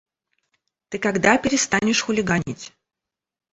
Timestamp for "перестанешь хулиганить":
1.37-2.73